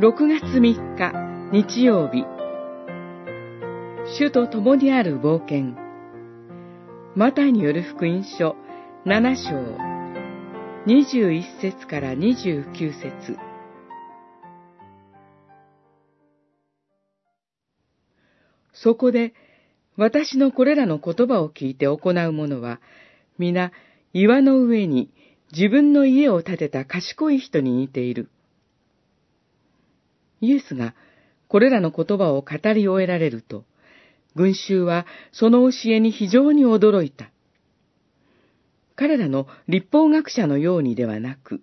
[0.00, 1.12] 6月3日
[1.52, 2.24] 日曜日。
[4.16, 5.74] 主と共にある冒険。
[7.14, 8.56] マタイによる福音書
[9.04, 9.76] 7章。
[10.86, 13.36] 21節から29節。
[18.72, 19.34] そこで
[19.98, 22.80] 私のこれらの言葉を聞いて行う者は
[23.36, 23.70] 皆
[24.14, 25.10] 岩の上に
[25.52, 28.30] 自分の家を建てた賢い人に似ている。
[30.40, 30.94] イエスが
[31.48, 33.64] これらの言葉を語り終えられると、
[34.34, 37.30] 群衆はその教えに非常に驚いた。
[38.94, 41.62] 彼らの立法学者のようにではなく、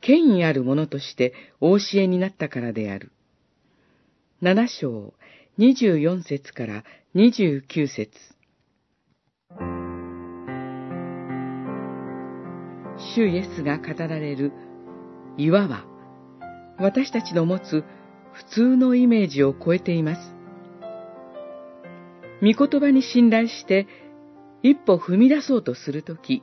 [0.00, 3.12] 権威ある者としてお教えになったからである。
[4.40, 5.14] 七章
[5.58, 8.10] 二十四節から二十九節
[13.14, 14.52] 主イエスが語られる
[15.36, 15.91] 岩は、
[16.78, 17.84] 私たちの持つ
[18.32, 20.34] 普通のイメージを超えています。
[22.40, 23.86] 御言葉に信頼して
[24.62, 26.42] 一歩踏み出そうとするとき、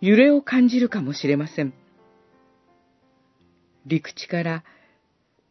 [0.00, 1.74] 揺れを感じるかもしれません。
[3.86, 4.64] 陸地から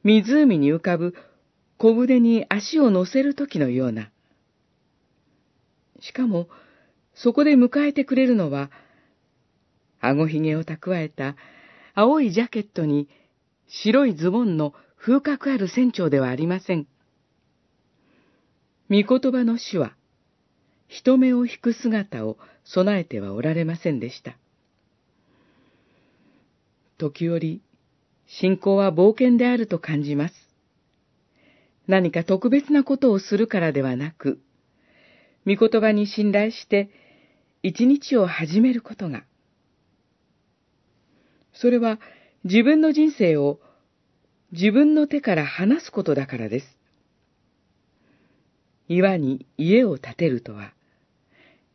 [0.03, 1.15] 湖に浮かぶ
[1.77, 4.11] 小舟に足を乗せるときのような。
[6.01, 6.47] しかも、
[7.13, 8.71] そこで迎えてくれるのは、
[10.01, 11.35] あごひげを蓄えた
[11.93, 13.09] 青いジャケットに
[13.69, 16.87] 白いズボンの風格ある船長ではありません。
[18.89, 19.95] 御言葉の主は、
[20.87, 24.35] 人目を引く姿を備えてはおられませんでした。
[26.97, 27.61] 時折、
[28.25, 30.35] 信仰は冒険であると感じます。
[31.87, 34.39] 何か特別なことをするからではなく、
[35.45, 36.89] 御言葉に信頼して
[37.61, 39.23] 一日を始めることが、
[41.53, 41.99] それは
[42.43, 43.59] 自分の人生を
[44.51, 46.65] 自分の手から離すことだからです。
[48.87, 50.73] 岩に家を建てるとは、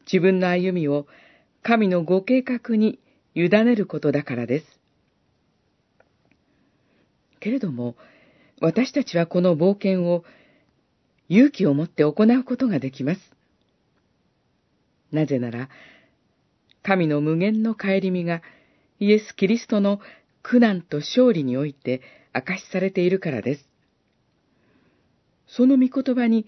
[0.07, 1.07] 自分の歩みを
[1.63, 2.99] 神のご計画に
[3.35, 4.67] 委ねることだからです。
[7.41, 7.95] けれども、
[8.61, 10.25] 私たちはこの冒険を
[11.29, 13.21] 勇気を持って行うことができます。
[15.13, 15.69] なぜなら、
[16.83, 18.43] 神の無限の顧みが
[18.99, 20.01] イエス・キリストの
[20.45, 22.03] 苦難と勝利において
[22.35, 23.65] 明かしされているからです。
[25.49, 26.47] その御言葉に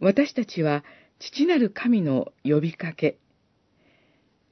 [0.00, 0.84] 私たちは
[1.18, 3.18] 父なる神の呼びかけ、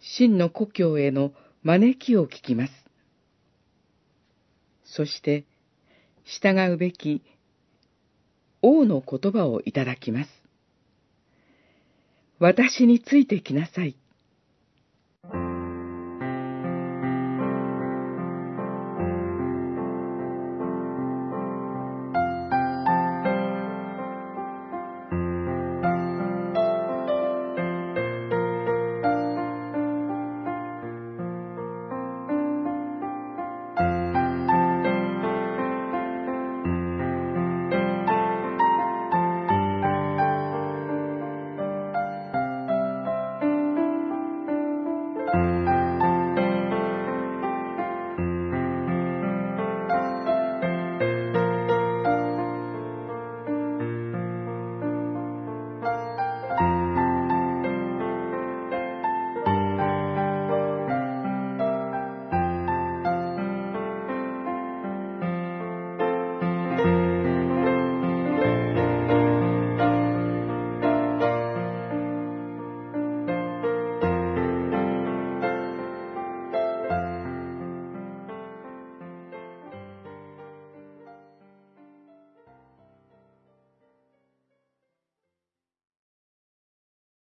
[0.00, 2.72] 真の故郷への招きを聞きます。
[4.84, 5.44] そして、
[6.24, 7.22] 従うべき
[8.60, 10.30] 王の言葉をいただきます。
[12.38, 13.96] 私についてきなさい。